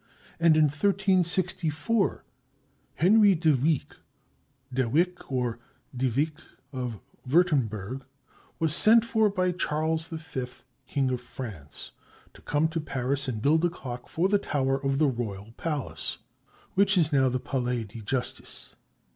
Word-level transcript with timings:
And 0.39 0.57
in 0.57 0.63
1364, 0.63 2.23
Henry 2.95 3.35
de 3.35 3.53
Wieck, 3.55 3.97
De 4.73 4.89
Wyck, 4.89 5.31
or 5.31 5.59
de 5.95 6.09
Vick, 6.09 6.33
of 6.73 6.99
Wurtemburg, 7.29 8.01
was 8.57 8.73
sent 8.75 9.05
for 9.05 9.29
by 9.29 9.51
Charles 9.51 10.07
V, 10.07 10.45
King 10.87 11.11
of 11.11 11.21
France, 11.21 11.91
to 12.33 12.41
come 12.41 12.67
to 12.69 12.81
Paris 12.81 13.27
and 13.27 13.43
build 13.43 13.63
a 13.63 13.69
clock 13.69 14.09
for 14.09 14.27
the 14.27 14.39
tower 14.39 14.83
of 14.83 14.97
the 14.97 15.05
royal 15.07 15.51
palace, 15.57 16.17
which 16.73 16.97
is 16.97 17.13
now 17.13 17.29
the 17.29 17.39
Palais 17.39 17.83
de 17.83 18.01
Justice. 18.01 18.73